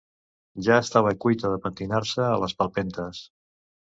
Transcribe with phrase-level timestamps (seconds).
[0.67, 3.23] Ja estava cuita de pentinar-se a les palpentes.